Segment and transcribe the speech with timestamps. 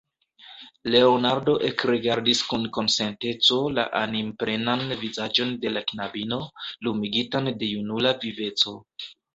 [0.93, 6.45] Leonardo ekrigardis kun konsenteco la animplenan vizaĝon de la knabino,
[6.89, 8.79] lumigitan de junula viveco.